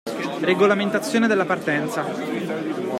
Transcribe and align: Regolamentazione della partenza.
Regolamentazione 0.41 1.27
della 1.27 1.45
partenza. 1.45 2.03